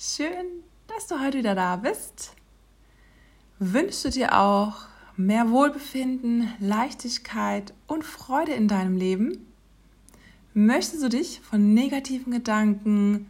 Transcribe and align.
Schön, 0.00 0.62
dass 0.86 1.08
du 1.08 1.18
heute 1.18 1.38
wieder 1.38 1.56
da 1.56 1.74
bist. 1.74 2.32
Wünschst 3.58 4.04
du 4.04 4.10
dir 4.10 4.38
auch 4.38 4.82
mehr 5.16 5.50
Wohlbefinden, 5.50 6.54
Leichtigkeit 6.60 7.74
und 7.88 8.04
Freude 8.04 8.52
in 8.52 8.68
deinem 8.68 8.96
Leben? 8.96 9.52
Möchtest 10.54 11.02
du 11.02 11.08
dich 11.08 11.40
von 11.40 11.74
negativen 11.74 12.32
Gedanken, 12.32 13.28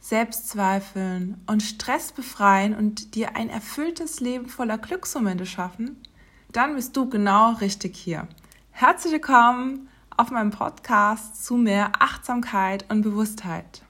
Selbstzweifeln 0.00 1.40
und 1.46 1.62
Stress 1.62 2.10
befreien 2.10 2.74
und 2.74 3.14
dir 3.14 3.36
ein 3.36 3.48
erfülltes 3.48 4.18
Leben 4.18 4.48
voller 4.48 4.76
Glücksmomente 4.76 5.46
schaffen? 5.46 6.02
Dann 6.50 6.74
bist 6.74 6.96
du 6.96 7.08
genau 7.08 7.52
richtig 7.52 7.96
hier. 7.96 8.26
Herzlich 8.72 9.12
willkommen 9.12 9.88
auf 10.16 10.32
meinem 10.32 10.50
Podcast 10.50 11.44
zu 11.44 11.56
mehr 11.56 11.92
Achtsamkeit 12.00 12.86
und 12.90 13.02
Bewusstheit. 13.02 13.84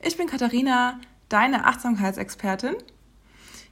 Ich 0.00 0.16
bin 0.16 0.28
Katharina, 0.28 1.00
deine 1.28 1.66
Achtsamkeitsexpertin. 1.66 2.76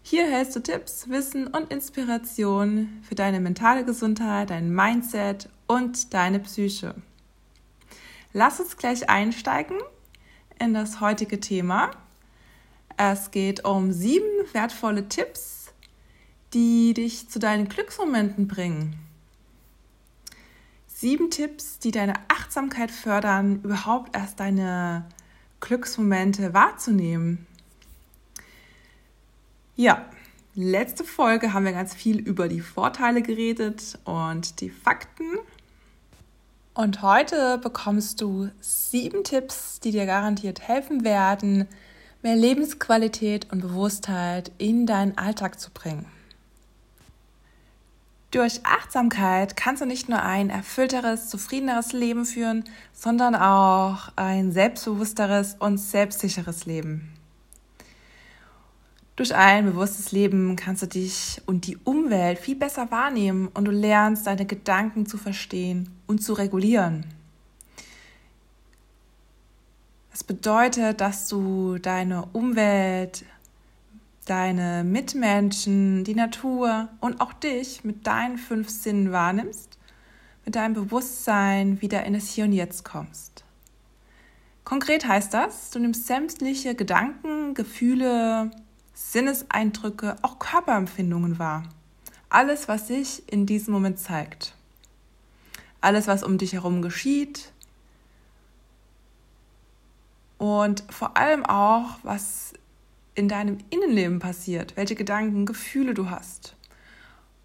Hier 0.02 0.30
hältst 0.30 0.54
du 0.56 0.60
Tipps, 0.60 1.08
Wissen 1.08 1.46
und 1.46 1.72
Inspiration 1.72 3.00
für 3.02 3.14
deine 3.14 3.40
mentale 3.40 3.84
Gesundheit, 3.84 4.50
dein 4.50 4.74
Mindset 4.74 5.48
und 5.66 6.12
deine 6.12 6.40
Psyche. 6.40 6.94
Lass 8.32 8.60
uns 8.60 8.76
gleich 8.76 9.08
einsteigen 9.08 9.78
in 10.58 10.74
das 10.74 11.00
heutige 11.00 11.40
Thema. 11.40 11.90
Es 12.96 13.30
geht 13.30 13.64
um 13.64 13.92
sieben 13.92 14.26
wertvolle 14.52 15.08
Tipps, 15.08 15.72
die 16.52 16.94
dich 16.94 17.28
zu 17.28 17.38
deinen 17.38 17.68
Glücksmomenten 17.68 18.46
bringen. 18.46 18.98
Sieben 20.86 21.30
Tipps, 21.30 21.78
die 21.78 21.90
deine 21.90 22.14
Achtsamkeit 22.28 22.90
fördern, 22.90 23.60
überhaupt 23.62 24.14
erst 24.14 24.38
deine 24.38 25.06
Glücksmomente 25.64 26.54
wahrzunehmen. 26.54 27.46
Ja, 29.76 30.04
letzte 30.54 31.04
Folge 31.04 31.52
haben 31.52 31.64
wir 31.64 31.72
ganz 31.72 31.94
viel 31.94 32.18
über 32.18 32.48
die 32.48 32.60
Vorteile 32.60 33.22
geredet 33.22 33.98
und 34.04 34.60
die 34.60 34.70
Fakten 34.70 35.24
und 36.74 37.02
heute 37.02 37.58
bekommst 37.58 38.20
du 38.20 38.50
sieben 38.60 39.22
Tipps, 39.22 39.78
die 39.78 39.92
dir 39.92 40.06
garantiert 40.06 40.60
helfen 40.66 41.04
werden, 41.04 41.68
mehr 42.22 42.34
Lebensqualität 42.34 43.52
und 43.52 43.60
Bewusstheit 43.60 44.50
in 44.58 44.84
deinen 44.84 45.16
Alltag 45.16 45.60
zu 45.60 45.70
bringen. 45.70 46.06
Durch 48.34 48.66
Achtsamkeit 48.66 49.56
kannst 49.56 49.80
du 49.80 49.86
nicht 49.86 50.08
nur 50.08 50.20
ein 50.20 50.50
erfüllteres, 50.50 51.28
zufriedeneres 51.28 51.92
Leben 51.92 52.24
führen, 52.24 52.64
sondern 52.92 53.36
auch 53.36 54.08
ein 54.16 54.50
selbstbewussteres 54.50 55.54
und 55.60 55.78
selbstsicheres 55.78 56.66
Leben. 56.66 57.12
Durch 59.14 59.36
ein 59.36 59.66
bewusstes 59.66 60.10
Leben 60.10 60.56
kannst 60.56 60.82
du 60.82 60.88
dich 60.88 61.42
und 61.46 61.68
die 61.68 61.76
Umwelt 61.84 62.40
viel 62.40 62.56
besser 62.56 62.90
wahrnehmen 62.90 63.46
und 63.54 63.66
du 63.66 63.70
lernst 63.70 64.26
deine 64.26 64.46
Gedanken 64.46 65.06
zu 65.06 65.16
verstehen 65.16 65.88
und 66.08 66.20
zu 66.20 66.32
regulieren. 66.32 67.06
Das 70.10 70.24
bedeutet, 70.24 71.00
dass 71.00 71.28
du 71.28 71.78
deine 71.78 72.26
Umwelt, 72.32 73.24
deine 74.24 74.84
Mitmenschen, 74.84 76.04
die 76.04 76.14
Natur 76.14 76.88
und 77.00 77.20
auch 77.20 77.32
dich 77.32 77.84
mit 77.84 78.06
deinen 78.06 78.38
fünf 78.38 78.68
Sinnen 78.68 79.12
wahrnimmst, 79.12 79.78
mit 80.44 80.56
deinem 80.56 80.74
Bewusstsein 80.74 81.80
wieder 81.80 82.04
in 82.04 82.14
das 82.14 82.28
Hier 82.28 82.44
und 82.44 82.52
Jetzt 82.52 82.84
kommst. 82.84 83.44
Konkret 84.64 85.06
heißt 85.06 85.34
das, 85.34 85.70
du 85.70 85.78
nimmst 85.78 86.06
sämtliche 86.06 86.74
Gedanken, 86.74 87.54
Gefühle, 87.54 88.50
Sinneseindrücke, 88.94 90.16
auch 90.22 90.38
Körperempfindungen 90.38 91.38
wahr. 91.38 91.64
Alles, 92.30 92.66
was 92.66 92.88
sich 92.88 93.22
in 93.30 93.46
diesem 93.46 93.74
Moment 93.74 93.98
zeigt. 93.98 94.54
Alles, 95.80 96.06
was 96.06 96.22
um 96.22 96.38
dich 96.38 96.54
herum 96.54 96.80
geschieht. 96.80 97.52
Und 100.38 100.82
vor 100.88 101.16
allem 101.16 101.44
auch, 101.44 101.98
was 102.02 102.54
in 103.14 103.28
deinem 103.28 103.58
Innenleben 103.70 104.18
passiert, 104.18 104.76
welche 104.76 104.94
Gedanken, 104.94 105.46
Gefühle 105.46 105.94
du 105.94 106.10
hast, 106.10 106.56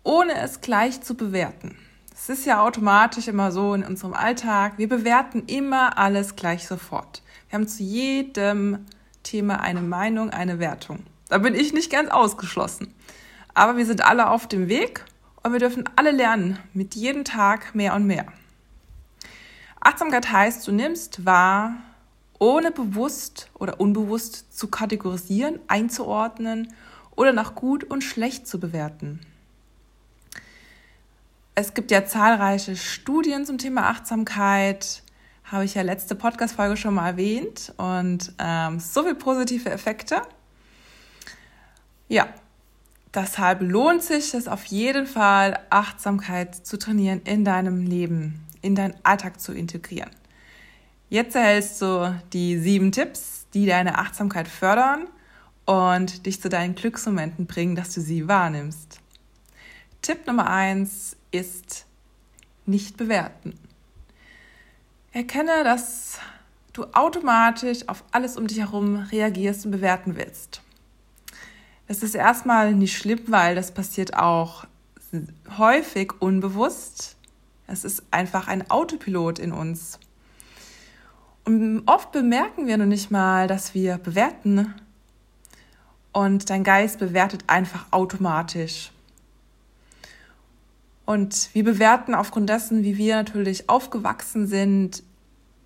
ohne 0.03 0.39
es 0.41 0.61
gleich 0.61 1.01
zu 1.01 1.15
bewerten. 1.15 1.77
Es 2.13 2.29
ist 2.29 2.45
ja 2.45 2.61
automatisch 2.61 3.27
immer 3.27 3.51
so 3.51 3.73
in 3.73 3.83
unserem 3.83 4.13
Alltag, 4.13 4.73
wir 4.77 4.89
bewerten 4.89 5.43
immer 5.47 5.97
alles 5.97 6.35
gleich 6.35 6.67
sofort. 6.67 7.21
Wir 7.49 7.57
haben 7.57 7.67
zu 7.67 7.83
jedem 7.83 8.85
Thema 9.23 9.61
eine 9.61 9.81
Meinung, 9.81 10.29
eine 10.29 10.59
Wertung. 10.59 11.03
Da 11.29 11.37
bin 11.37 11.55
ich 11.55 11.73
nicht 11.73 11.91
ganz 11.91 12.09
ausgeschlossen. 12.09 12.93
Aber 13.53 13.77
wir 13.77 13.85
sind 13.85 14.05
alle 14.05 14.29
auf 14.29 14.47
dem 14.47 14.67
Weg 14.67 15.05
und 15.43 15.53
wir 15.53 15.59
dürfen 15.59 15.85
alle 15.95 16.11
lernen, 16.11 16.59
mit 16.73 16.95
jedem 16.95 17.23
Tag 17.23 17.73
mehr 17.75 17.95
und 17.95 18.05
mehr. 18.05 18.25
Achtsamkeit 19.79 20.31
heißt, 20.31 20.67
du 20.67 20.71
nimmst 20.71 21.25
wahr, 21.25 21.73
ohne 22.39 22.71
bewusst 22.71 23.49
oder 23.53 23.79
unbewusst 23.79 24.57
zu 24.57 24.69
kategorisieren, 24.69 25.59
einzuordnen 25.67 26.73
oder 27.15 27.33
nach 27.33 27.53
gut 27.53 27.83
und 27.83 28.01
schlecht 28.03 28.47
zu 28.47 28.59
bewerten. 28.59 29.19
Es 31.53 31.73
gibt 31.73 31.91
ja 31.91 32.05
zahlreiche 32.05 32.77
Studien 32.77 33.45
zum 33.45 33.57
Thema 33.57 33.89
Achtsamkeit, 33.89 35.03
habe 35.43 35.65
ich 35.65 35.75
ja 35.75 35.81
letzte 35.81 36.15
Podcast-Folge 36.15 36.77
schon 36.77 36.93
mal 36.93 37.09
erwähnt 37.09 37.73
und 37.75 38.33
ähm, 38.39 38.79
so 38.79 39.03
viele 39.03 39.15
positive 39.15 39.69
Effekte. 39.69 40.21
Ja, 42.07 42.29
deshalb 43.13 43.61
lohnt 43.61 44.03
sich 44.03 44.33
es 44.33 44.47
auf 44.47 44.63
jeden 44.65 45.05
Fall, 45.05 45.59
Achtsamkeit 45.69 46.55
zu 46.55 46.77
trainieren 46.77 47.21
in 47.25 47.43
deinem 47.43 47.85
Leben, 47.85 48.45
in 48.61 48.75
deinen 48.75 48.95
Alltag 49.03 49.41
zu 49.41 49.51
integrieren. 49.51 50.11
Jetzt 51.09 51.35
erhältst 51.35 51.81
du 51.81 52.15
die 52.33 52.59
sieben 52.59 52.91
Tipps, 52.91 53.47
die 53.55 53.65
deine 53.65 53.97
Achtsamkeit 53.97 54.47
fördern 54.47 55.07
und 55.65 56.27
dich 56.27 56.39
zu 56.39 56.49
deinen 56.49 56.75
Glücksmomenten 56.75 57.47
bringen, 57.47 57.75
dass 57.75 57.95
du 57.95 58.01
sie 58.01 58.27
wahrnimmst. 58.27 58.99
Tipp 60.03 60.27
Nummer 60.27 60.47
eins 60.49 61.17
ist 61.31 61.87
nicht 62.67 62.97
bewerten. 62.97 63.57
Erkenne, 65.11 65.63
dass 65.63 66.19
du 66.73 66.85
automatisch 66.93 67.87
auf 67.87 68.03
alles 68.11 68.37
um 68.37 68.45
dich 68.45 68.59
herum 68.59 69.07
reagierst 69.11 69.65
und 69.65 69.71
bewerten 69.71 70.15
willst. 70.15 70.61
Es 71.87 72.03
ist 72.03 72.13
erstmal 72.13 72.73
nicht 72.75 72.95
schlimm, 72.95 73.21
weil 73.25 73.55
das 73.55 73.73
passiert 73.73 74.15
auch 74.15 74.65
häufig 75.57 76.13
unbewusst. 76.21 77.15
Es 77.65 77.83
ist 77.83 78.03
einfach 78.11 78.47
ein 78.47 78.69
Autopilot 78.69 79.39
in 79.39 79.51
uns. 79.51 79.99
Oft 81.85 82.11
bemerken 82.11 82.67
wir 82.67 82.77
noch 82.77 82.85
nicht 82.85 83.09
mal, 83.09 83.47
dass 83.47 83.73
wir 83.73 83.97
bewerten. 83.97 84.73
Und 86.11 86.49
dein 86.49 86.63
Geist 86.63 86.99
bewertet 86.99 87.43
einfach 87.47 87.87
automatisch. 87.91 88.91
Und 91.05 91.49
wir 91.53 91.63
bewerten 91.63 92.13
aufgrund 92.13 92.49
dessen, 92.49 92.83
wie 92.83 92.97
wir 92.97 93.15
natürlich 93.15 93.67
aufgewachsen 93.67 94.45
sind, 94.45 95.01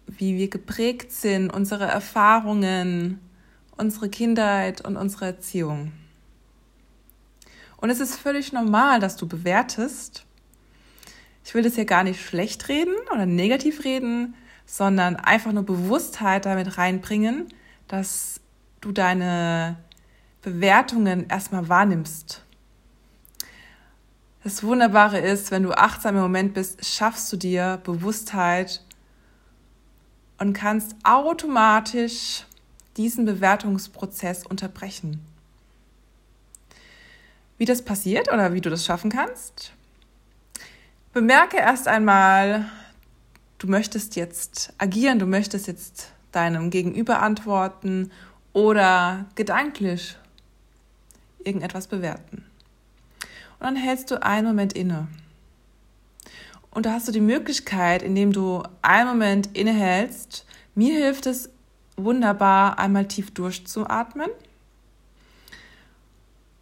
wie 0.07 0.37
wir 0.37 0.49
geprägt 0.49 1.11
sind, 1.11 1.49
unsere 1.49 1.85
Erfahrungen, 1.85 3.19
unsere 3.75 4.07
Kindheit 4.07 4.79
und 4.85 4.95
unsere 4.95 5.25
Erziehung. 5.25 5.91
Und 7.75 7.89
es 7.89 7.99
ist 7.99 8.15
völlig 8.15 8.53
normal, 8.53 9.01
dass 9.01 9.17
du 9.17 9.27
bewertest. 9.27 10.25
Ich 11.43 11.53
will 11.53 11.63
das 11.63 11.75
hier 11.75 11.83
gar 11.83 12.05
nicht 12.05 12.21
schlecht 12.21 12.69
reden 12.69 12.95
oder 13.11 13.25
negativ 13.25 13.83
reden, 13.83 14.35
sondern 14.65 15.15
einfach 15.15 15.51
nur 15.51 15.63
Bewusstheit 15.63 16.45
damit 16.45 16.77
reinbringen, 16.77 17.47
dass 17.87 18.39
du 18.81 18.91
deine 18.91 19.77
Bewertungen 20.41 21.27
erstmal 21.29 21.69
wahrnimmst. 21.69 22.43
Das 24.43 24.63
Wunderbare 24.63 25.19
ist, 25.19 25.51
wenn 25.51 25.63
du 25.63 25.71
achtsam 25.71 26.15
im 26.15 26.21
Moment 26.21 26.53
bist, 26.53 26.85
schaffst 26.85 27.31
du 27.31 27.37
dir 27.37 27.79
Bewusstheit 27.83 28.81
und 30.37 30.51
kannst 30.51 30.95
automatisch 31.03 32.43
diesen 32.97 33.23
Bewertungsprozess 33.23 34.45
unterbrechen. 34.45 35.25
Wie 37.57 37.65
das 37.65 37.83
passiert 37.83 38.31
oder 38.33 38.53
wie 38.53 38.59
du 38.59 38.69
das 38.69 38.85
schaffen 38.85 39.09
kannst? 39.09 39.71
Bemerke 41.13 41.57
erst 41.57 41.87
einmal, 41.87 42.65
du 43.63 43.69
möchtest 43.69 44.17
jetzt 44.17 44.73
agieren, 44.77 45.19
du 45.19 45.25
möchtest 45.25 45.67
jetzt 45.67 46.11
deinem 46.33 46.69
Gegenüber 46.69 47.21
antworten 47.21 48.11
oder 48.51 49.25
gedanklich 49.35 50.17
irgendetwas 51.45 51.87
bewerten. 51.87 52.43
Und 53.59 53.61
dann 53.61 53.77
hältst 53.77 54.11
du 54.11 54.21
einen 54.21 54.47
Moment 54.47 54.73
inne. 54.73 55.07
Und 56.71 56.85
da 56.85 56.91
hast 56.91 57.07
du 57.07 57.13
die 57.13 57.21
Möglichkeit, 57.21 58.01
indem 58.01 58.33
du 58.33 58.63
einen 58.81 59.07
Moment 59.07 59.55
innehältst, 59.55 60.45
mir 60.75 60.95
hilft 60.95 61.25
es 61.25 61.49
wunderbar, 61.95 62.79
einmal 62.79 63.07
tief 63.07 63.31
durchzuatmen 63.31 64.29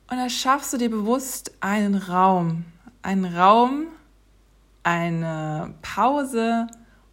Und 0.08 0.18
da 0.18 0.30
schaffst 0.30 0.72
du 0.72 0.78
dir 0.78 0.92
bewusst 0.92 1.52
einen 1.62 1.96
Raum, 1.96 2.66
einen 3.02 3.26
Raum, 3.26 3.88
eine 4.84 5.74
Pause, 5.82 6.68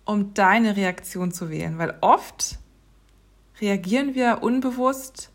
um 0.09 0.33
deine 0.33 0.75
Reaktion 0.75 1.33
zu 1.33 1.51
wählen. 1.51 1.77
Weil 1.77 1.95
oft 2.01 2.59
reagieren 3.61 4.15
wir 4.15 4.39
unbewusst 4.43 5.31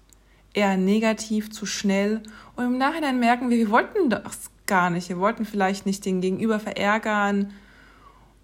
eher 0.55 0.77
negativ, 0.77 1.51
zu 1.51 1.67
schnell. 1.67 2.23
Und 2.55 2.65
im 2.65 2.77
Nachhinein 2.79 3.19
merken 3.19 3.51
wir, 3.51 3.57
wir 3.59 3.69
wollten 3.69 4.09
das 4.09 4.49
gar 4.65 4.89
nicht. 4.89 5.09
Wir 5.09 5.19
wollten 5.19 5.45
vielleicht 5.45 5.85
nicht 5.85 6.03
den 6.05 6.21
Gegenüber 6.21 6.59
verärgern 6.59 7.53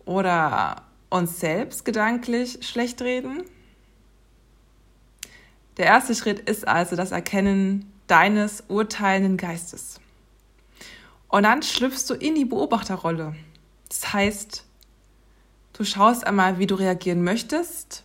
oder 0.06 0.84
uns 1.10 1.40
selbst 1.40 1.84
gedanklich 1.84 2.60
schlecht 2.62 3.02
reden. 3.02 3.42
Der 5.78 5.88
erste 5.88 6.14
Schritt 6.14 6.42
ist 6.42 6.68
also 6.68 6.96
das 6.96 7.12
Erkennen 7.12 7.92
deines 8.06 8.66
urteilenden 8.68 9.38
Geistes. 9.38 10.00
Und 11.28 11.42
dann 11.42 11.64
schlüpfst 11.64 12.08
du 12.08 12.14
in 12.14 12.36
die 12.36 12.46
Beobachterrolle. 12.46 13.36
Das 13.88 14.14
heißt, 14.14 14.69
du 15.80 15.86
schaust 15.86 16.28
einmal, 16.28 16.60
wie 16.60 16.68
du 16.68 16.76
reagieren 16.76 17.24
möchtest. 17.24 18.04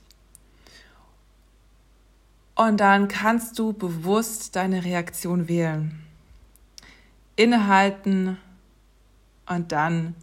Und 2.55 2.79
dann 2.79 3.09
kannst 3.09 3.59
du 3.59 3.73
bewusst 3.73 4.55
deine 4.55 4.85
Reaktion 4.85 5.49
wählen. 5.49 6.01
Innehalten 7.35 8.39
und 9.47 9.73
dann 9.73 10.15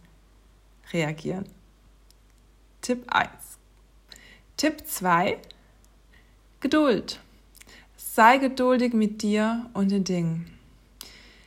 reagieren. 0.94 1.44
Tipp 2.80 3.04
1. 3.08 3.28
Tipp 4.56 4.86
2. 4.86 5.36
Geduld. 6.60 7.20
Sei 7.98 8.38
geduldig 8.38 8.94
mit 8.94 9.20
dir 9.20 9.68
und 9.74 9.90
den 9.90 10.04
Dingen. 10.04 10.58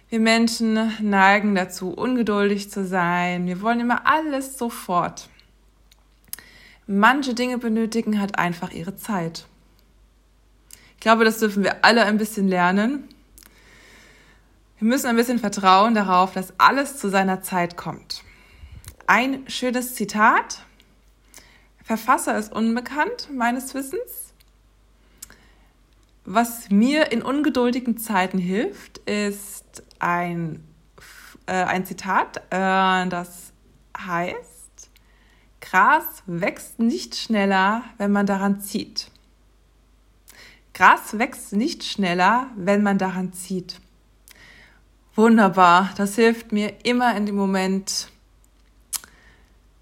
Wir 0.10 0.20
Menschen 0.20 0.94
neigen 1.02 1.56
dazu, 1.56 1.90
ungeduldig 1.90 2.70
zu 2.70 2.86
sein. 2.86 3.48
Wir 3.48 3.60
wollen 3.62 3.80
immer 3.80 4.06
alles 4.06 4.60
sofort. 4.60 5.30
Manche 6.88 7.34
Dinge 7.34 7.58
benötigen 7.58 8.20
halt 8.20 8.38
einfach 8.38 8.72
ihre 8.72 8.96
Zeit. 8.96 9.46
Ich 10.94 11.00
glaube, 11.00 11.26
das 11.26 11.40
dürfen 11.40 11.64
wir 11.64 11.84
alle 11.84 12.04
ein 12.06 12.18
bisschen 12.18 12.48
lernen. 12.48 13.08
Wir 14.78 14.88
müssen 14.88 15.08
ein 15.08 15.16
bisschen 15.16 15.40
vertrauen 15.40 15.96
darauf, 15.96 16.34
dass 16.34 16.54
alles 16.60 16.98
zu 16.98 17.10
seiner 17.10 17.42
Zeit 17.42 17.76
kommt. 17.78 18.24
Ein 19.08 19.50
schönes 19.50 19.96
Zitat. 19.96 20.64
Verfasser 21.84 22.38
ist 22.38 22.52
unbekannt, 22.52 23.30
meines 23.32 23.74
Wissens. 23.74 24.34
Was 26.24 26.70
mir 26.72 27.12
in 27.12 27.22
ungeduldigen 27.22 27.98
Zeiten 27.98 28.40
hilft, 28.40 28.98
ist 29.08 29.84
ein, 30.00 30.64
äh, 31.46 31.54
ein 31.54 31.86
Zitat, 31.86 32.38
äh, 32.50 33.08
das 33.08 33.54
heißt, 33.96 34.55
Gras 35.76 36.24
wächst 36.26 36.80
nicht 36.80 37.18
schneller, 37.18 37.84
wenn 37.98 38.10
man 38.10 38.26
daran 38.26 38.62
zieht. 38.62 39.12
Gras 40.74 41.20
wächst 41.20 41.52
nicht 41.52 41.84
schneller, 41.84 42.50
wenn 42.56 42.82
man 42.82 42.98
daran 42.98 43.34
zieht. 43.34 43.82
Wunderbar, 45.16 45.94
das 45.98 46.16
hilft 46.16 46.54
mir 46.54 46.86
immer 46.86 47.18
in 47.18 47.26
dem 47.26 47.36
Moment, 47.36 48.08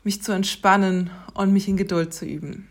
mich 0.04 0.24
zu 0.24 0.32
entspannen 0.32 1.12
und 1.36 1.54
mich 1.54 1.68
in 1.68 1.78
Geduld 1.78 2.12
zu 2.12 2.26
üben. 2.26 2.68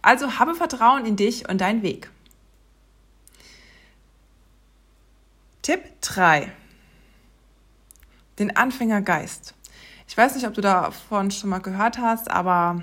Also 0.00 0.38
habe 0.38 0.54
Vertrauen 0.54 1.04
in 1.04 1.16
dich 1.16 1.50
und 1.50 1.60
deinen 1.60 1.82
Weg. 1.82 2.10
Tipp 5.60 5.82
3. 6.00 6.50
Den 8.38 8.56
Anfängergeist. 8.56 9.52
Ich 10.08 10.16
weiß 10.16 10.34
nicht, 10.34 10.46
ob 10.46 10.54
du 10.54 10.62
davon 10.62 11.30
schon 11.30 11.50
mal 11.50 11.58
gehört 11.58 11.98
hast, 11.98 12.30
aber 12.30 12.82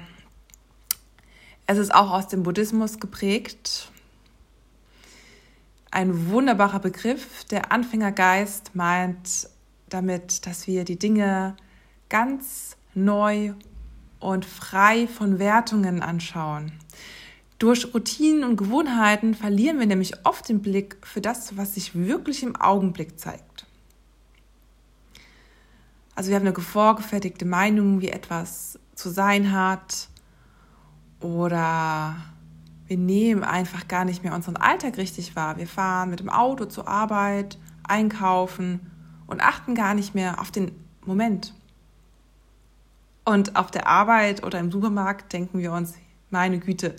es 1.66 1.80
ist 1.80 1.94
auch 1.94 2.12
aus 2.12 2.28
dem 2.28 2.44
Buddhismus 2.44 3.00
geprägt. 3.00 3.92
Ein 5.90 6.30
wunderbarer 6.30 6.80
Begriff. 6.80 7.44
Der 7.46 7.72
Anfängergeist 7.72 8.76
meint 8.76 9.50
damit, 9.90 10.46
dass 10.46 10.68
wir 10.68 10.84
die 10.84 11.00
Dinge 11.00 11.58
ganz 12.10 12.78
neu 12.94 13.54
und 14.20 14.46
frei 14.46 15.08
von 15.08 15.40
Wertungen 15.40 16.04
anschauen. 16.04 16.74
Durch 17.58 17.94
Routinen 17.94 18.44
und 18.44 18.58
Gewohnheiten 18.58 19.34
verlieren 19.34 19.80
wir 19.80 19.88
nämlich 19.88 20.26
oft 20.26 20.48
den 20.48 20.62
Blick 20.62 20.98
für 21.02 21.22
das, 21.22 21.58
was 21.58 21.74
sich 21.74 21.96
wirklich 21.96 22.44
im 22.44 22.56
Augenblick 22.56 23.20
zeigt. 23.20 23.55
Also 26.16 26.30
wir 26.30 26.38
haben 26.38 26.48
eine 26.48 26.56
vorgefertigte 26.56 27.46
Meinung, 27.46 28.00
wie 28.00 28.10
etwas 28.10 28.80
zu 28.96 29.10
sein 29.10 29.52
hat 29.52 30.08
oder 31.20 32.16
wir 32.88 32.98
nehmen 32.98 33.44
einfach 33.44 33.88
gar 33.88 34.06
nicht 34.06 34.24
mehr 34.24 34.34
unseren 34.34 34.58
Alltag 34.58 34.98
richtig 34.98 35.36
wahr. 35.36 35.58
Wir 35.58 35.68
fahren 35.68 36.10
mit 36.10 36.22
dem 36.22 36.30
Auto 36.30 36.66
zur 36.66 36.88
Arbeit, 36.88 37.58
einkaufen 37.84 38.92
und 39.28 39.42
achten 39.42 39.76
gar 39.76 39.94
nicht 39.94 40.16
mehr 40.16 40.40
auf 40.40 40.52
den 40.52 40.72
Moment. 41.04 41.54
Und 43.26 43.56
auf 43.56 43.72
der 43.72 43.88
Arbeit 43.88 44.44
oder 44.44 44.60
im 44.60 44.72
Supermarkt 44.72 45.34
denken 45.34 45.60
wir 45.60 45.74
uns, 45.74 45.96
meine 46.30 46.60
Güte, 46.60 46.96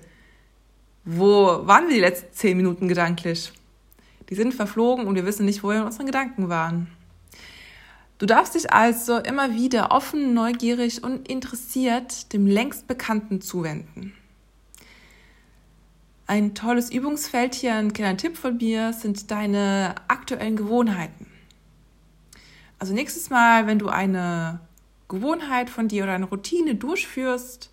wo 1.05 1.67
waren 1.67 1.87
wir 1.87 1.95
die 1.95 2.01
letzten 2.01 2.33
zehn 2.33 2.57
Minuten 2.57 2.89
gedanklich? 2.89 3.53
Die 4.29 4.35
sind 4.35 4.53
verflogen 4.53 5.07
und 5.07 5.15
wir 5.15 5.25
wissen 5.25 5.47
nicht, 5.47 5.63
wo 5.63 5.69
wir 5.69 5.77
in 5.77 5.85
unseren 5.85 6.07
Gedanken 6.07 6.49
waren. 6.49 6.89
Du 8.19 8.25
darfst 8.25 8.55
dich 8.55 8.73
also 8.73 9.19
immer 9.19 9.55
wieder 9.55 9.91
offen, 9.91 10.33
neugierig 10.33 11.05
und 11.05 11.29
interessiert 11.29 12.33
dem 12.33 12.47
längst 12.47 12.87
Bekannten 12.87 13.43
zuwenden. 13.43 14.15
Ein 16.27 16.55
tolles 16.55 16.91
Übungsfeld 16.91 17.55
hier, 17.55 17.75
ein 17.75 17.93
kleiner 17.93 18.17
Tipp 18.17 18.37
von 18.37 18.57
mir, 18.57 18.93
sind 18.93 19.31
deine 19.31 19.95
aktuellen 20.09 20.57
Gewohnheiten. 20.57 21.27
Also 22.79 22.95
nächstes 22.95 23.31
Mal, 23.31 23.67
wenn 23.67 23.79
du 23.79 23.89
eine 23.89 24.61
Gewohnheit 25.09 25.71
von 25.71 25.87
dir 25.87 26.05
oder 26.05 26.15
eine 26.15 26.25
Routine 26.25 26.75
durchführst, 26.75 27.71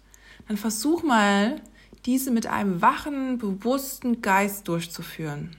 dann 0.48 0.58
versuch 0.58 1.04
mal 1.04 1.62
diese 2.06 2.32
mit 2.32 2.48
einem 2.48 2.82
wachen, 2.82 3.38
bewussten 3.38 4.22
Geist 4.22 4.68
durchzuführen. 4.68 5.56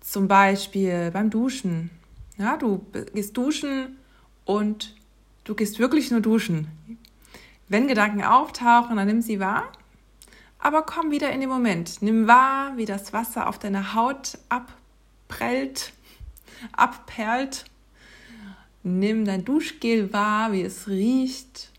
Zum 0.00 0.26
Beispiel 0.26 1.10
beim 1.12 1.30
Duschen. 1.30 1.90
Ja, 2.38 2.56
du 2.56 2.84
gehst 3.14 3.36
duschen 3.36 3.98
und 4.44 4.94
du 5.44 5.54
gehst 5.54 5.78
wirklich 5.78 6.10
nur 6.10 6.20
duschen. 6.20 6.68
Wenn 7.68 7.88
Gedanken 7.88 8.22
auftauchen, 8.22 8.96
dann 8.96 9.06
nimm 9.06 9.22
sie 9.22 9.40
wahr, 9.40 9.70
aber 10.58 10.82
komm 10.82 11.10
wieder 11.10 11.30
in 11.32 11.40
den 11.40 11.48
Moment. 11.48 12.00
Nimm 12.00 12.26
wahr, 12.26 12.76
wie 12.76 12.84
das 12.84 13.12
Wasser 13.12 13.48
auf 13.48 13.58
deiner 13.58 13.94
Haut 13.94 14.38
abprellt, 14.48 15.92
abperlt. 16.72 17.64
Nimm 18.82 19.24
dein 19.24 19.44
Duschgel 19.44 20.12
wahr, 20.12 20.52
wie 20.52 20.62
es 20.62 20.88
riecht, 20.88 21.70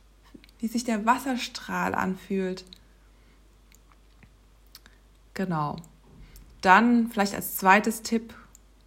wie 0.59 0.67
sich 0.67 0.83
der 0.83 1.05
Wasserstrahl 1.05 1.95
anfühlt. 1.95 2.63
Genau. 5.33 5.77
Dann 6.61 7.09
vielleicht 7.09 7.35
als 7.35 7.57
zweites 7.57 8.03
Tipp 8.03 8.33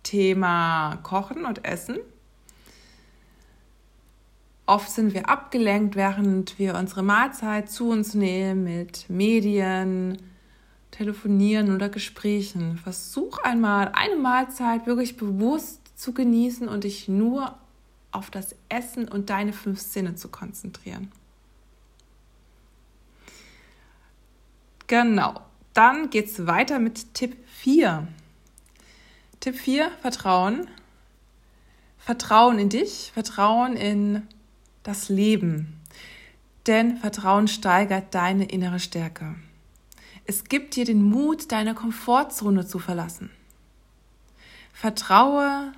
Thema 0.06 1.00
Kochen 1.02 1.44
und 1.44 1.64
Essen. 1.64 1.98
Oft 4.64 4.88
sind 4.88 5.14
wir 5.14 5.28
abgelenkt, 5.28 5.96
während 5.96 6.60
wir 6.60 6.76
unsere 6.76 7.02
Mahlzeit 7.02 7.68
zu 7.70 7.90
uns 7.90 8.14
nehmen 8.14 8.62
mit 8.64 9.10
Medien, 9.10 10.18
Telefonieren 10.92 11.74
oder 11.74 11.88
Gesprächen. 11.88 12.78
Versuch 12.78 13.38
einmal 13.38 13.90
eine 13.94 14.16
Mahlzeit 14.16 14.86
wirklich 14.86 15.16
bewusst 15.16 15.80
zu 15.96 16.12
genießen 16.14 16.68
und 16.68 16.84
dich 16.84 17.08
nur 17.08 17.56
auf 18.12 18.30
das 18.30 18.54
Essen 18.68 19.08
und 19.08 19.28
deine 19.28 19.52
fünf 19.52 19.80
Sinne 19.80 20.14
zu 20.14 20.28
konzentrieren. 20.28 21.10
Genau. 24.86 25.40
Dann 25.74 26.10
geht 26.10 26.26
es 26.26 26.46
weiter 26.46 26.78
mit 26.78 27.12
Tipp 27.12 27.36
4. 27.46 28.06
Tipp 29.46 29.60
4, 29.60 29.92
Vertrauen. 30.02 30.66
Vertrauen 31.98 32.58
in 32.58 32.68
dich, 32.68 33.12
Vertrauen 33.14 33.76
in 33.76 34.26
das 34.82 35.08
Leben. 35.08 35.80
Denn 36.66 36.96
Vertrauen 36.96 37.46
steigert 37.46 38.12
deine 38.12 38.46
innere 38.46 38.80
Stärke. 38.80 39.36
Es 40.24 40.42
gibt 40.42 40.74
dir 40.74 40.84
den 40.84 41.00
Mut, 41.00 41.52
deine 41.52 41.74
Komfortzone 41.74 42.66
zu 42.66 42.80
verlassen. 42.80 43.30
Vertraue 44.72 45.70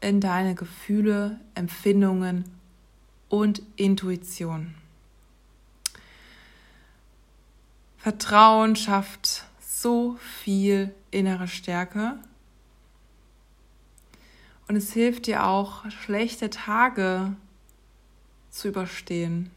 in 0.00 0.20
deine 0.20 0.56
Gefühle, 0.56 1.38
Empfindungen 1.54 2.44
und 3.28 3.62
Intuition. 3.76 4.74
Vertrauen 7.98 8.74
schafft 8.74 9.44
so 9.60 10.16
viel 10.42 10.92
innere 11.12 11.46
Stärke. 11.46 12.18
Und 14.68 14.76
es 14.76 14.92
hilft 14.92 15.26
dir 15.26 15.44
auch, 15.44 15.90
schlechte 15.90 16.50
Tage 16.50 17.34
zu 18.50 18.68
überstehen. 18.68 19.50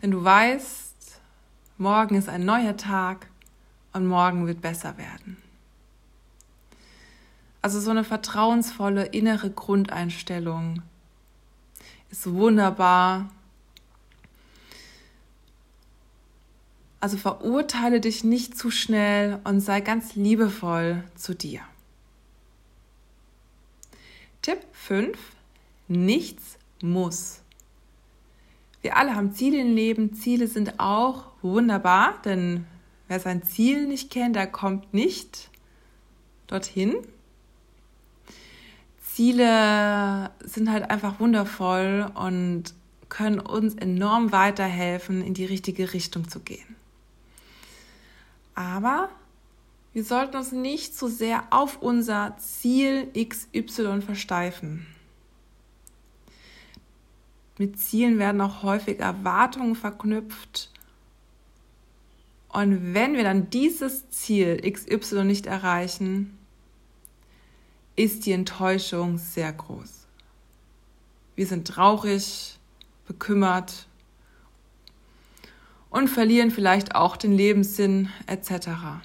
Denn 0.00 0.10
du 0.10 0.22
weißt, 0.22 1.20
morgen 1.78 2.14
ist 2.14 2.28
ein 2.28 2.44
neuer 2.44 2.76
Tag 2.76 3.28
und 3.92 4.06
morgen 4.06 4.46
wird 4.46 4.60
besser 4.60 4.98
werden. 4.98 5.36
Also 7.62 7.80
so 7.80 7.90
eine 7.90 8.04
vertrauensvolle 8.04 9.06
innere 9.06 9.50
Grundeinstellung 9.50 10.82
ist 12.10 12.30
wunderbar. 12.30 13.30
Also 17.00 17.16
verurteile 17.16 18.00
dich 18.00 18.22
nicht 18.22 18.58
zu 18.58 18.70
schnell 18.70 19.40
und 19.44 19.60
sei 19.60 19.80
ganz 19.80 20.14
liebevoll 20.14 21.04
zu 21.14 21.34
dir. 21.34 21.60
Tipp 24.44 24.58
5. 24.72 25.16
Nichts 25.88 26.58
muss. 26.82 27.40
Wir 28.82 28.98
alle 28.98 29.16
haben 29.16 29.32
Ziele 29.32 29.58
im 29.58 29.74
Leben. 29.74 30.12
Ziele 30.12 30.48
sind 30.48 30.80
auch 30.80 31.28
wunderbar, 31.40 32.20
denn 32.26 32.66
wer 33.08 33.20
sein 33.20 33.42
Ziel 33.42 33.86
nicht 33.86 34.10
kennt, 34.10 34.36
der 34.36 34.46
kommt 34.46 34.92
nicht 34.92 35.48
dorthin. 36.46 36.94
Ziele 39.02 40.30
sind 40.40 40.70
halt 40.70 40.90
einfach 40.90 41.20
wundervoll 41.20 42.12
und 42.14 42.74
können 43.08 43.40
uns 43.40 43.74
enorm 43.76 44.30
weiterhelfen, 44.30 45.24
in 45.24 45.32
die 45.32 45.46
richtige 45.46 45.94
Richtung 45.94 46.28
zu 46.28 46.40
gehen. 46.40 46.76
Aber 48.54 49.08
wir 49.94 50.04
sollten 50.04 50.36
uns 50.36 50.50
nicht 50.50 50.98
so 50.98 51.06
sehr 51.06 51.44
auf 51.50 51.80
unser 51.80 52.36
Ziel 52.38 53.08
XY 53.16 54.02
versteifen. 54.02 54.86
Mit 57.58 57.78
Zielen 57.78 58.18
werden 58.18 58.40
auch 58.40 58.64
häufig 58.64 58.98
Erwartungen 58.98 59.76
verknüpft. 59.76 60.72
Und 62.48 62.92
wenn 62.92 63.14
wir 63.14 63.22
dann 63.22 63.50
dieses 63.50 64.10
Ziel 64.10 64.60
XY 64.68 65.24
nicht 65.24 65.46
erreichen, 65.46 66.36
ist 67.94 68.26
die 68.26 68.32
Enttäuschung 68.32 69.18
sehr 69.18 69.52
groß. 69.52 70.08
Wir 71.36 71.46
sind 71.46 71.68
traurig, 71.68 72.58
bekümmert 73.06 73.86
und 75.90 76.08
verlieren 76.08 76.50
vielleicht 76.50 76.96
auch 76.96 77.16
den 77.16 77.32
Lebenssinn 77.32 78.08
etc. 78.26 79.04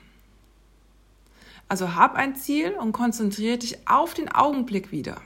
Also 1.69 1.95
hab 1.95 2.15
ein 2.15 2.35
Ziel 2.35 2.71
und 2.71 2.91
konzentriere 2.91 3.59
dich 3.59 3.87
auf 3.87 4.15
den 4.15 4.29
Augenblick 4.29 4.91
wieder. 4.91 5.21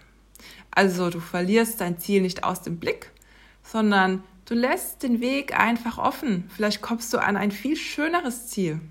Also 0.71 1.09
du 1.09 1.19
verlierst 1.19 1.79
dein 1.79 1.99
Ziel 1.99 2.21
nicht 2.21 2.43
aus 2.43 2.61
dem 2.61 2.79
Blick, 2.79 3.11
sondern 3.63 4.23
du 4.45 4.53
lässt 4.53 5.03
den 5.03 5.21
Weg 5.21 5.57
einfach 5.57 5.97
offen. 5.97 6.49
Vielleicht 6.53 6.81
kommst 6.81 7.13
du 7.13 7.17
an 7.17 7.37
ein 7.37 7.51
viel 7.51 7.77
schöneres 7.77 8.47
Ziel. 8.47 8.81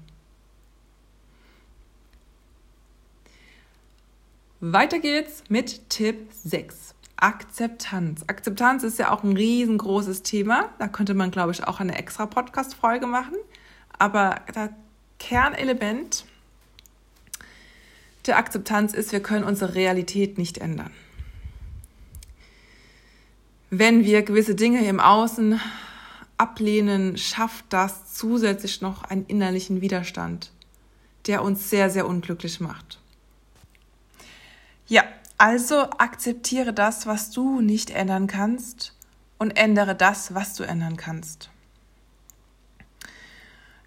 Weiter 4.60 4.98
geht's 5.00 5.44
mit 5.48 5.90
Tipp 5.90 6.28
6. 6.30 6.94
Akzeptanz. 7.16 8.24
Akzeptanz 8.28 8.82
ist 8.84 8.98
ja 8.98 9.10
auch 9.10 9.24
ein 9.24 9.36
riesengroßes 9.36 10.22
Thema. 10.22 10.70
Da 10.78 10.88
könnte 10.88 11.14
man, 11.14 11.30
glaube 11.30 11.52
ich, 11.52 11.64
auch 11.64 11.80
eine 11.80 11.98
extra 11.98 12.26
Podcast-Folge 12.26 13.06
machen. 13.06 13.34
Aber 13.98 14.40
das 14.54 14.70
Kernelement 15.18 16.24
der 18.26 18.36
Akzeptanz 18.36 18.92
ist, 18.92 19.12
wir 19.12 19.20
können 19.20 19.44
unsere 19.44 19.74
Realität 19.74 20.38
nicht 20.38 20.58
ändern. 20.58 20.90
Wenn 23.70 24.04
wir 24.04 24.22
gewisse 24.22 24.54
Dinge 24.54 24.84
im 24.86 25.00
Außen 25.00 25.60
ablehnen, 26.36 27.16
schafft 27.16 27.64
das 27.70 28.14
zusätzlich 28.14 28.80
noch 28.80 29.04
einen 29.04 29.24
innerlichen 29.26 29.80
Widerstand, 29.80 30.50
der 31.26 31.42
uns 31.42 31.70
sehr, 31.70 31.88
sehr 31.88 32.06
unglücklich 32.06 32.60
macht. 32.60 33.00
Ja, 34.86 35.04
also 35.38 35.88
akzeptiere 35.98 36.72
das, 36.72 37.06
was 37.06 37.30
du 37.30 37.60
nicht 37.60 37.90
ändern 37.90 38.26
kannst 38.26 38.94
und 39.38 39.56
ändere 39.56 39.94
das, 39.94 40.34
was 40.34 40.54
du 40.54 40.64
ändern 40.64 40.96
kannst. 40.96 41.50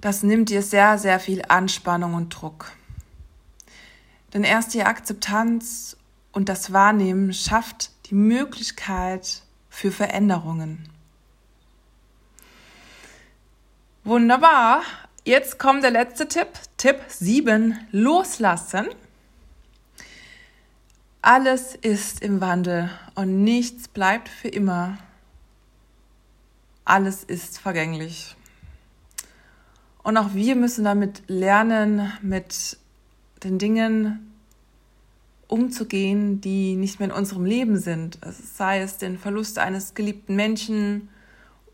Das 0.02 0.24
nimmt 0.24 0.50
dir 0.50 0.62
sehr, 0.62 0.98
sehr 0.98 1.20
viel 1.20 1.44
Anspannung 1.48 2.14
und 2.14 2.30
Druck. 2.30 2.72
Denn 4.36 4.44
erst 4.44 4.74
die 4.74 4.84
Akzeptanz 4.84 5.96
und 6.34 6.50
das 6.50 6.74
Wahrnehmen 6.74 7.34
schafft 7.34 7.92
die 8.10 8.16
Möglichkeit 8.16 9.44
für 9.70 9.94
Veränderungen. 9.94 10.90
Wunderbar. 14.04 14.82
Jetzt 15.24 15.58
kommt 15.58 15.84
der 15.86 15.92
letzte 15.92 16.28
Tipp. 16.28 16.50
Tipp 16.76 16.98
7. 17.08 17.80
Loslassen. 17.92 18.88
Alles 21.22 21.74
ist 21.74 22.22
im 22.22 22.42
Wandel 22.42 22.90
und 23.16 23.46
nichts 23.46 23.88
bleibt 23.88 24.28
für 24.28 24.50
immer. 24.50 24.98
Alles 26.84 27.24
ist 27.24 27.58
vergänglich. 27.58 28.36
Und 30.04 30.18
auch 30.18 30.34
wir 30.34 30.58
müssen 30.58 30.84
damit 30.84 31.24
lernen, 31.28 32.12
mit 32.22 32.78
den 33.44 33.58
Dingen 33.58 34.32
umzugehen, 35.48 36.42
die 36.42 36.76
nicht 36.76 37.00
mehr 37.00 37.10
in 37.10 37.16
unserem 37.16 37.46
Leben 37.46 37.78
sind. 37.78 38.20
sei 38.24 38.82
es 38.82 38.98
den 38.98 39.18
Verlust 39.18 39.60
eines 39.60 39.94
geliebten 39.94 40.36
Menschen 40.36 41.10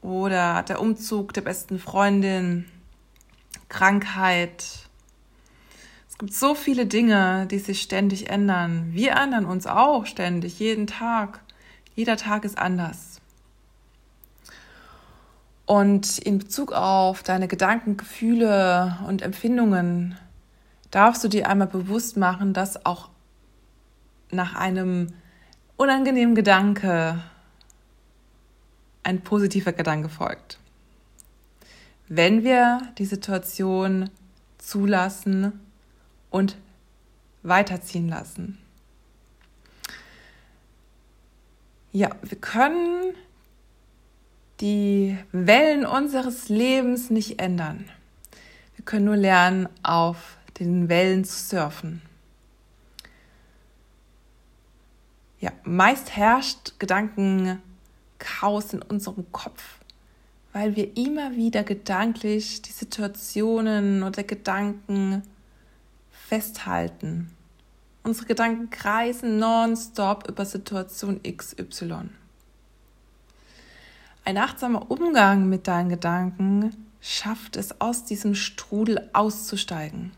oder 0.02 0.64
der 0.64 0.82
Umzug 0.82 1.34
der 1.34 1.42
besten 1.42 1.80
Freundin, 1.80 2.66
Krankheit, 3.70 4.90
gibt 6.22 6.36
so 6.36 6.54
viele 6.54 6.86
Dinge, 6.86 7.48
die 7.50 7.58
sich 7.58 7.82
ständig 7.82 8.30
ändern. 8.30 8.90
Wir 8.92 9.14
ändern 9.14 9.44
uns 9.44 9.66
auch 9.66 10.06
ständig, 10.06 10.60
jeden 10.60 10.86
Tag. 10.86 11.40
Jeder 11.96 12.16
Tag 12.16 12.46
ist 12.46 12.60
anders. 12.60 13.20
Und 15.66 16.20
in 16.20 16.38
Bezug 16.38 16.74
auf 16.74 17.24
deine 17.24 17.48
Gedanken, 17.48 17.98
Gefühle 17.98 19.00
und 19.08 19.24
Empfindungen 19.24 20.16
darfst 20.92 21.24
du 21.24 21.28
dir 21.28 21.50
einmal 21.50 21.68
bewusst 21.68 22.18
machen, 22.18 22.54
dass 22.54 22.86
auch 22.86 23.10
nach 24.30 24.56
einem 24.56 25.14
unangenehmen 25.78 26.36
Gedanke 26.36 27.22
ein 29.04 29.22
positiver 29.22 29.74
Gedanke 29.74 30.10
folgt. 30.10 30.60
Wenn 32.08 32.44
wir 32.44 32.82
die 32.98 33.06
Situation 33.06 34.10
zulassen 34.58 35.60
und 36.30 36.58
weiterziehen 37.44 38.08
lassen. 38.08 38.58
Ja, 41.92 42.10
wir 42.22 42.38
können 42.38 43.16
die 44.62 45.18
Wellen 45.32 45.86
unseres 45.86 46.50
Lebens 46.50 47.10
nicht 47.10 47.42
ändern. 47.42 47.90
Wir 48.76 48.86
können 48.86 49.06
nur 49.06 49.18
lernen, 49.18 49.68
auf 49.84 50.38
den 50.66 50.90
Wellen 50.90 51.24
zu 51.24 51.38
surfen. 51.38 52.02
Ja, 55.40 55.52
meist 55.64 56.16
herrscht 56.16 56.74
Gedankenchaos 56.78 58.74
in 58.74 58.82
unserem 58.84 59.32
Kopf, 59.32 59.80
weil 60.54 60.76
wir 60.76 60.96
immer 60.96 61.36
wieder 61.36 61.64
gedanklich 61.64 62.62
die 62.62 62.72
Situationen 62.72 64.04
oder 64.04 64.24
Gedanken 64.24 65.24
festhalten. 66.12 67.32
Unsere 68.04 68.28
Gedanken 68.28 68.70
kreisen 68.70 69.38
nonstop 69.38 70.28
über 70.30 70.46
Situation 70.46 71.22
XY. 71.24 72.10
Ein 74.24 74.38
achtsamer 74.38 74.92
Umgang 74.92 75.50
mit 75.50 75.68
deinen 75.68 75.90
Gedanken 75.90 76.76
schafft 77.02 77.56
es, 77.56 77.82
aus 77.82 78.06
diesem 78.06 78.36
Strudel 78.36 79.10
auszusteigen. 79.14 80.12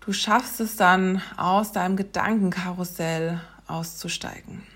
Du 0.00 0.12
schaffst 0.12 0.60
es 0.60 0.76
dann, 0.76 1.22
aus 1.36 1.72
deinem 1.72 1.96
Gedankenkarussell 1.96 3.40
auszusteigen. 3.66 4.66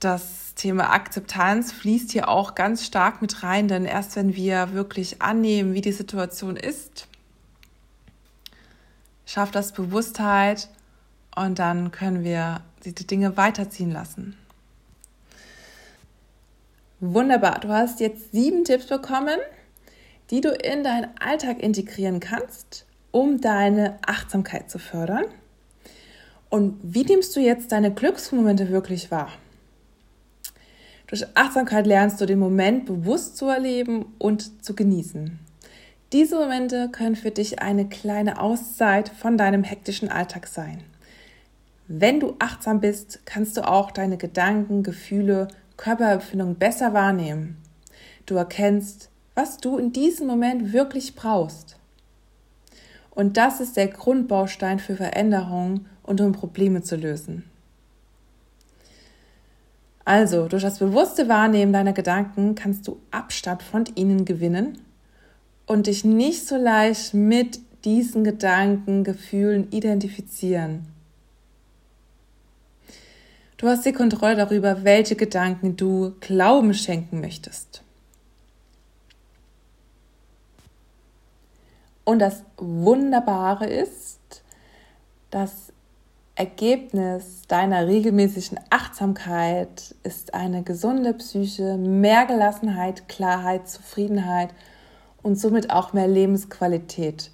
das 0.00 0.54
Thema 0.54 0.90
Akzeptanz 0.90 1.72
fließt 1.72 2.10
hier 2.10 2.28
auch 2.28 2.54
ganz 2.54 2.86
stark 2.86 3.20
mit 3.22 3.42
rein, 3.42 3.68
denn 3.68 3.84
erst 3.84 4.16
wenn 4.16 4.34
wir 4.34 4.72
wirklich 4.72 5.22
annehmen, 5.22 5.74
wie 5.74 5.82
die 5.82 5.92
Situation 5.92 6.56
ist, 6.56 7.06
schafft 9.26 9.54
das 9.54 9.72
Bewusstheit 9.72 10.68
und 11.36 11.58
dann 11.58 11.92
können 11.92 12.24
wir 12.24 12.62
die 12.84 12.94
Dinge 12.94 13.36
weiterziehen 13.36 13.92
lassen. 13.92 14.36
Wunderbar, 17.00 17.60
du 17.60 17.68
hast 17.68 18.00
jetzt 18.00 18.32
sieben 18.32 18.64
Tipps 18.64 18.86
bekommen, 18.86 19.38
die 20.30 20.40
du 20.40 20.50
in 20.50 20.84
deinen 20.84 21.08
Alltag 21.18 21.62
integrieren 21.62 22.20
kannst, 22.20 22.86
um 23.10 23.40
deine 23.40 23.98
Achtsamkeit 24.06 24.70
zu 24.70 24.78
fördern. 24.78 25.24
Und 26.48 26.78
wie 26.82 27.04
nimmst 27.04 27.34
du 27.36 27.40
jetzt 27.40 27.72
deine 27.72 27.92
Glücksmomente 27.92 28.70
wirklich 28.70 29.10
wahr? 29.10 29.30
Durch 31.06 31.26
Achtsamkeit 31.34 31.86
lernst 31.86 32.20
du 32.20 32.26
den 32.26 32.38
Moment 32.38 32.86
bewusst 32.86 33.36
zu 33.36 33.46
erleben 33.46 34.14
und 34.18 34.64
zu 34.64 34.76
genießen. 34.76 35.40
Diese 36.12 36.36
Momente 36.36 36.88
können 36.90 37.16
für 37.16 37.30
dich 37.30 37.60
eine 37.60 37.88
kleine 37.88 38.40
Auszeit 38.40 39.08
von 39.08 39.36
deinem 39.36 39.64
hektischen 39.64 40.08
Alltag 40.08 40.46
sein. 40.46 40.82
Wenn 41.86 42.20
du 42.20 42.36
achtsam 42.38 42.80
bist, 42.80 43.20
kannst 43.24 43.56
du 43.56 43.66
auch 43.66 43.90
deine 43.90 44.16
Gedanken, 44.16 44.84
Gefühle, 44.84 45.48
Körperempfindungen 45.76 46.56
besser 46.56 46.94
wahrnehmen. 46.94 47.56
Du 48.26 48.36
erkennst, 48.36 49.09
was 49.40 49.56
du 49.56 49.78
in 49.78 49.90
diesem 49.90 50.26
Moment 50.26 50.74
wirklich 50.74 51.14
brauchst. 51.14 51.76
Und 53.10 53.38
das 53.38 53.60
ist 53.60 53.74
der 53.74 53.88
Grundbaustein 53.88 54.78
für 54.78 54.96
Veränderungen 54.96 55.86
und 56.02 56.20
um 56.20 56.32
Probleme 56.32 56.82
zu 56.82 56.96
lösen. 56.96 57.44
Also, 60.04 60.46
durch 60.46 60.62
das 60.62 60.78
bewusste 60.78 61.28
Wahrnehmen 61.28 61.72
deiner 61.72 61.94
Gedanken 61.94 62.54
kannst 62.54 62.86
du 62.86 63.00
Abstand 63.10 63.62
von 63.62 63.84
ihnen 63.94 64.26
gewinnen 64.26 64.78
und 65.66 65.86
dich 65.86 66.04
nicht 66.04 66.46
so 66.46 66.56
leicht 66.56 67.14
mit 67.14 67.60
diesen 67.84 68.24
Gedanken, 68.24 69.04
Gefühlen 69.04 69.70
identifizieren. 69.70 70.86
Du 73.56 73.68
hast 73.68 73.86
die 73.86 73.92
Kontrolle 73.92 74.36
darüber, 74.36 74.84
welche 74.84 75.16
Gedanken 75.16 75.76
du 75.76 76.12
Glauben 76.20 76.74
schenken 76.74 77.20
möchtest. 77.20 77.82
Und 82.10 82.18
das 82.18 82.42
Wunderbare 82.56 83.66
ist, 83.66 84.42
das 85.30 85.72
Ergebnis 86.34 87.42
deiner 87.46 87.86
regelmäßigen 87.86 88.58
Achtsamkeit 88.68 89.94
ist 90.02 90.34
eine 90.34 90.64
gesunde 90.64 91.14
Psyche, 91.14 91.76
mehr 91.76 92.26
Gelassenheit, 92.26 93.08
Klarheit, 93.08 93.68
Zufriedenheit 93.68 94.50
und 95.22 95.38
somit 95.38 95.70
auch 95.70 95.92
mehr 95.92 96.08
Lebensqualität. 96.08 97.30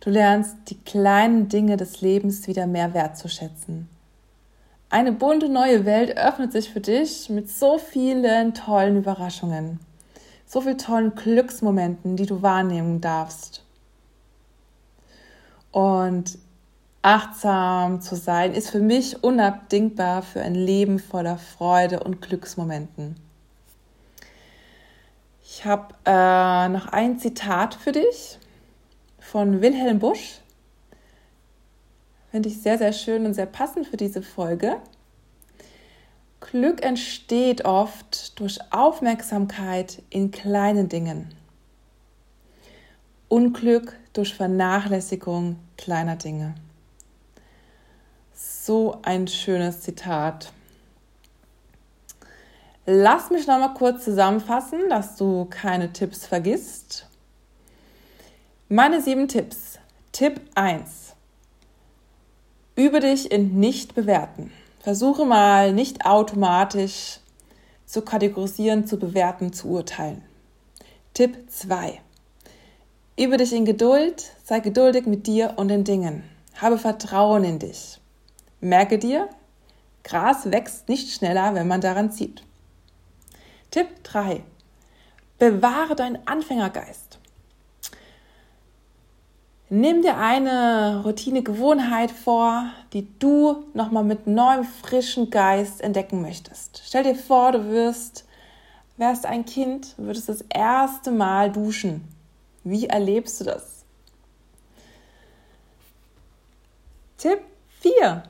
Du 0.00 0.10
lernst 0.10 0.56
die 0.66 0.78
kleinen 0.78 1.48
Dinge 1.48 1.78
des 1.78 2.02
Lebens 2.02 2.48
wieder 2.48 2.66
mehr 2.66 2.92
wertzuschätzen. 2.92 3.88
Eine 4.90 5.12
bunte 5.12 5.48
neue 5.48 5.86
Welt 5.86 6.18
öffnet 6.18 6.52
sich 6.52 6.68
für 6.68 6.80
dich 6.80 7.30
mit 7.30 7.48
so 7.48 7.78
vielen 7.78 8.52
tollen 8.52 8.98
Überraschungen, 8.98 9.80
so 10.44 10.60
vielen 10.60 10.76
tollen 10.76 11.14
Glücksmomenten, 11.14 12.16
die 12.16 12.26
du 12.26 12.42
wahrnehmen 12.42 13.00
darfst. 13.00 13.64
Und 15.72 16.38
achtsam 17.02 18.00
zu 18.00 18.16
sein 18.16 18.52
ist 18.52 18.70
für 18.70 18.80
mich 18.80 19.22
unabdingbar 19.22 20.22
für 20.22 20.42
ein 20.42 20.54
Leben 20.54 20.98
voller 20.98 21.38
Freude 21.38 22.00
und 22.00 22.20
Glücksmomenten. 22.20 23.16
Ich 25.42 25.64
habe 25.64 25.94
äh, 26.04 26.68
noch 26.68 26.86
ein 26.86 27.18
Zitat 27.18 27.74
für 27.74 27.92
dich 27.92 28.38
von 29.18 29.60
Wilhelm 29.60 29.98
Busch. 29.98 30.38
Finde 32.30 32.48
ich 32.48 32.60
sehr, 32.60 32.78
sehr 32.78 32.92
schön 32.92 33.26
und 33.26 33.34
sehr 33.34 33.46
passend 33.46 33.86
für 33.86 33.96
diese 33.96 34.22
Folge. 34.22 34.76
Glück 36.40 36.82
entsteht 36.82 37.64
oft 37.64 38.38
durch 38.40 38.58
Aufmerksamkeit 38.70 40.02
in 40.10 40.30
kleinen 40.30 40.88
Dingen. 40.88 41.34
Unglück 43.28 43.99
durch 44.12 44.34
Vernachlässigung 44.34 45.56
kleiner 45.76 46.16
Dinge. 46.16 46.54
So 48.34 48.98
ein 49.02 49.28
schönes 49.28 49.80
Zitat. 49.80 50.52
Lass 52.86 53.30
mich 53.30 53.46
noch 53.46 53.58
mal 53.58 53.74
kurz 53.74 54.04
zusammenfassen, 54.04 54.88
dass 54.88 55.16
du 55.16 55.44
keine 55.44 55.92
Tipps 55.92 56.26
vergisst. 56.26 57.06
Meine 58.68 59.00
sieben 59.00 59.28
Tipps. 59.28 59.78
Tipp 60.12 60.40
1. 60.54 61.14
Übe 62.76 63.00
dich 63.00 63.30
in 63.30 63.60
nicht 63.60 63.94
bewerten. 63.94 64.52
Versuche 64.80 65.24
mal 65.24 65.72
nicht 65.72 66.06
automatisch 66.06 67.20
zu 67.84 68.02
kategorisieren, 68.02 68.86
zu 68.86 68.98
bewerten, 68.98 69.52
zu 69.52 69.68
urteilen. 69.68 70.22
Tipp 71.12 71.36
2. 71.50 72.00
Übe 73.20 73.36
dich 73.36 73.52
in 73.52 73.66
Geduld, 73.66 74.32
sei 74.44 74.60
geduldig 74.60 75.04
mit 75.04 75.26
dir 75.26 75.52
und 75.56 75.68
den 75.68 75.84
Dingen. 75.84 76.22
Habe 76.56 76.78
Vertrauen 76.78 77.44
in 77.44 77.58
dich. 77.58 78.00
Merke 78.62 78.98
dir, 78.98 79.28
Gras 80.04 80.50
wächst 80.50 80.88
nicht 80.88 81.12
schneller, 81.12 81.54
wenn 81.54 81.68
man 81.68 81.82
daran 81.82 82.10
zieht. 82.10 82.42
Tipp 83.70 83.88
3. 84.04 84.42
Bewahre 85.38 85.96
deinen 85.96 86.26
Anfängergeist. 86.26 87.18
Nimm 89.68 90.00
dir 90.00 90.16
eine 90.16 91.02
Routine, 91.04 91.42
Gewohnheit 91.42 92.10
vor, 92.10 92.70
die 92.94 93.06
du 93.18 93.66
nochmal 93.74 94.04
mit 94.04 94.28
neuem, 94.28 94.64
frischen 94.64 95.28
Geist 95.28 95.82
entdecken 95.82 96.22
möchtest. 96.22 96.80
Stell 96.86 97.02
dir 97.02 97.16
vor, 97.16 97.52
du 97.52 97.68
wirst, 97.68 98.24
wärst 98.96 99.26
ein 99.26 99.44
Kind, 99.44 99.92
würdest 99.98 100.30
das 100.30 100.40
erste 100.48 101.10
Mal 101.10 101.52
duschen. 101.52 102.18
Wie 102.64 102.86
erlebst 102.86 103.40
du 103.40 103.44
das? 103.44 103.84
Tipp 107.16 107.40
4. 107.80 108.22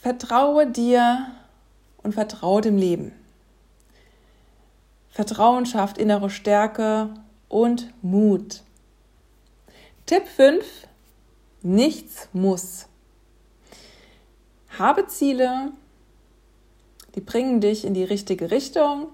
Vertraue 0.00 0.66
dir 0.66 1.26
und 2.02 2.12
vertraue 2.12 2.60
dem 2.60 2.76
Leben. 2.76 3.12
Vertrauen 5.10 5.64
schafft 5.64 5.98
innere 5.98 6.28
Stärke 6.28 7.14
und 7.48 7.92
Mut. 8.02 8.62
Tipp 10.06 10.26
5. 10.26 10.64
Nichts 11.62 12.28
muss. 12.32 12.86
Habe 14.78 15.06
Ziele, 15.06 15.72
die 17.14 17.20
bringen 17.20 17.60
dich 17.60 17.84
in 17.84 17.94
die 17.94 18.04
richtige 18.04 18.50
Richtung, 18.50 19.08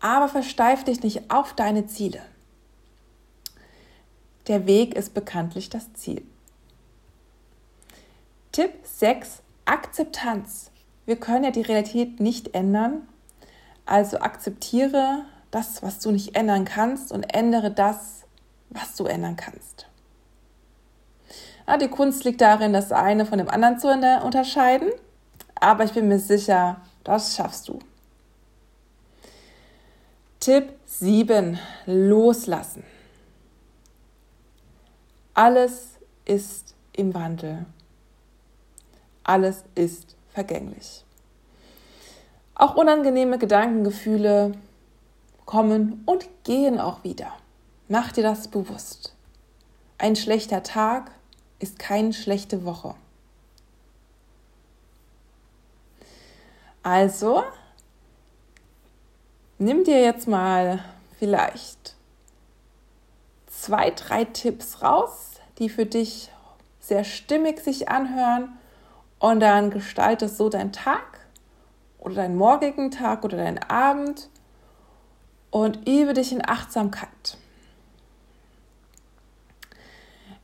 aber 0.00 0.28
versteif 0.28 0.84
dich 0.84 1.02
nicht 1.02 1.30
auf 1.30 1.54
deine 1.54 1.86
Ziele. 1.86 2.20
Der 4.48 4.66
Weg 4.66 4.94
ist 4.94 5.14
bekanntlich 5.14 5.70
das 5.70 5.92
Ziel. 5.92 6.26
Tipp 8.50 8.72
6. 8.82 9.42
Akzeptanz. 9.64 10.70
Wir 11.06 11.16
können 11.16 11.44
ja 11.44 11.50
die 11.50 11.62
Realität 11.62 12.20
nicht 12.20 12.54
ändern, 12.54 13.06
also 13.86 14.18
akzeptiere 14.18 15.24
das, 15.50 15.82
was 15.82 16.00
du 16.00 16.10
nicht 16.10 16.34
ändern 16.34 16.64
kannst 16.64 17.12
und 17.12 17.22
ändere 17.34 17.70
das, 17.70 18.24
was 18.70 18.96
du 18.96 19.04
ändern 19.04 19.36
kannst. 19.36 19.86
Ja, 21.68 21.76
die 21.76 21.88
Kunst 21.88 22.24
liegt 22.24 22.40
darin, 22.40 22.72
das 22.72 22.90
eine 22.90 23.26
von 23.26 23.38
dem 23.38 23.48
anderen 23.48 23.78
zu 23.78 23.88
unterscheiden, 23.88 24.90
aber 25.54 25.84
ich 25.84 25.92
bin 25.92 26.08
mir 26.08 26.18
sicher, 26.18 26.80
das 27.04 27.36
schaffst 27.36 27.68
du. 27.68 27.78
Tipp 30.40 30.72
7. 30.86 31.58
Loslassen. 31.86 32.82
Alles 35.34 35.98
ist 36.26 36.74
im 36.92 37.14
Wandel. 37.14 37.64
Alles 39.24 39.64
ist 39.74 40.14
vergänglich. 40.34 41.04
Auch 42.54 42.76
unangenehme 42.76 43.38
Gedanken, 43.38 43.82
Gefühle 43.82 44.52
kommen 45.46 46.02
und 46.04 46.28
gehen 46.44 46.78
auch 46.78 47.02
wieder. 47.02 47.32
Mach 47.88 48.12
dir 48.12 48.22
das 48.22 48.48
bewusst. 48.48 49.14
Ein 49.96 50.16
schlechter 50.16 50.62
Tag 50.62 51.12
ist 51.60 51.78
keine 51.78 52.12
schlechte 52.12 52.64
Woche. 52.64 52.94
Also, 56.82 57.42
nimm 59.58 59.84
dir 59.84 60.02
jetzt 60.02 60.28
mal 60.28 60.84
vielleicht 61.18 61.94
zwei, 63.62 63.90
drei 63.90 64.24
Tipps 64.24 64.82
raus, 64.82 65.30
die 65.58 65.68
für 65.68 65.86
dich 65.86 66.30
sehr 66.80 67.04
stimmig 67.04 67.60
sich 67.60 67.88
anhören 67.88 68.58
und 69.20 69.38
dann 69.38 69.70
gestaltest 69.70 70.36
so 70.36 70.48
deinen 70.48 70.72
Tag 70.72 71.20
oder 72.00 72.16
deinen 72.16 72.36
morgigen 72.36 72.90
Tag 72.90 73.24
oder 73.24 73.36
deinen 73.36 73.60
Abend 73.60 74.28
und 75.52 75.88
übe 75.88 76.12
dich 76.12 76.32
in 76.32 76.44
Achtsamkeit. 76.44 77.36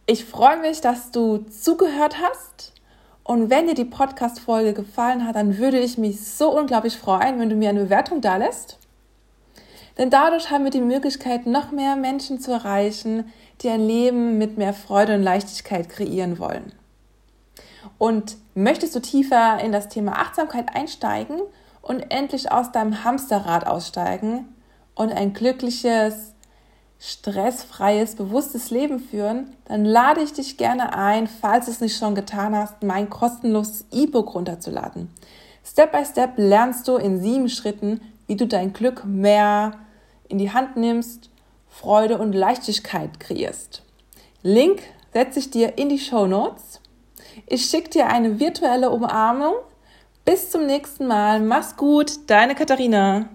Ich 0.06 0.24
freue 0.24 0.58
mich, 0.58 0.80
dass 0.80 1.10
du 1.10 1.38
zugehört 1.38 2.16
hast. 2.22 2.72
Und 3.24 3.50
wenn 3.50 3.66
dir 3.66 3.74
die 3.74 3.84
Podcast-Folge 3.84 4.72
gefallen 4.72 5.26
hat, 5.26 5.36
dann 5.36 5.58
würde 5.58 5.78
ich 5.80 5.98
mich 5.98 6.24
so 6.24 6.56
unglaublich 6.56 6.96
freuen, 6.96 7.38
wenn 7.40 7.50
du 7.50 7.56
mir 7.56 7.68
eine 7.68 7.84
Bewertung 7.84 8.22
da 8.22 8.36
lässt. 8.36 8.78
Denn 9.98 10.10
dadurch 10.10 10.50
haben 10.50 10.64
wir 10.64 10.70
die 10.70 10.80
Möglichkeit, 10.80 11.46
noch 11.46 11.72
mehr 11.72 11.96
Menschen 11.96 12.40
zu 12.40 12.52
erreichen, 12.52 13.30
die 13.60 13.68
ein 13.68 13.84
Leben 13.84 14.38
mit 14.38 14.56
mehr 14.56 14.72
Freude 14.72 15.16
und 15.16 15.22
Leichtigkeit 15.22 15.88
kreieren 15.88 16.38
wollen. 16.38 16.72
Und 17.98 18.36
möchtest 18.54 18.94
du 18.94 19.00
tiefer 19.00 19.58
in 19.60 19.72
das 19.72 19.88
Thema 19.88 20.12
Achtsamkeit 20.12 20.74
einsteigen 20.74 21.40
und 21.82 22.10
endlich 22.10 22.52
aus 22.52 22.70
deinem 22.70 23.02
Hamsterrad 23.02 23.66
aussteigen 23.66 24.46
und 24.94 25.10
ein 25.10 25.32
glückliches, 25.32 26.34
stressfreies, 27.00 28.14
bewusstes 28.14 28.70
Leben 28.70 29.00
führen, 29.00 29.56
dann 29.64 29.84
lade 29.84 30.20
ich 30.20 30.32
dich 30.32 30.56
gerne 30.56 30.94
ein, 30.96 31.26
falls 31.26 31.66
du 31.66 31.72
es 31.72 31.80
nicht 31.80 31.96
schon 31.96 32.14
getan 32.14 32.56
hast, 32.56 32.82
mein 32.82 33.10
kostenloses 33.10 33.84
E-Book 33.92 34.34
runterzuladen. 34.34 35.10
Step 35.64 35.92
by 35.92 36.04
Step 36.04 36.32
lernst 36.36 36.86
du 36.86 36.96
in 36.96 37.20
sieben 37.20 37.48
Schritten, 37.48 38.00
wie 38.26 38.36
du 38.36 38.46
dein 38.46 38.72
Glück 38.72 39.04
mehr 39.04 39.72
in 40.28 40.38
die 40.38 40.52
Hand 40.52 40.76
nimmst, 40.76 41.30
Freude 41.68 42.18
und 42.18 42.32
Leichtigkeit 42.32 43.20
kreierst. 43.20 43.82
Link 44.42 44.82
setze 45.12 45.38
ich 45.38 45.50
dir 45.50 45.78
in 45.78 45.88
die 45.88 45.98
Show 45.98 46.26
Notes. 46.26 46.80
Ich 47.46 47.66
schicke 47.66 47.90
dir 47.90 48.06
eine 48.08 48.40
virtuelle 48.40 48.90
Umarmung. 48.90 49.54
Bis 50.24 50.50
zum 50.50 50.66
nächsten 50.66 51.06
Mal. 51.06 51.40
Mach's 51.40 51.76
gut, 51.76 52.28
deine 52.28 52.54
Katharina. 52.54 53.28